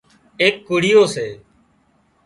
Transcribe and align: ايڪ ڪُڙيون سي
ايڪ 0.41 0.55
ڪُڙيون 0.67 1.03
سي 1.13 1.27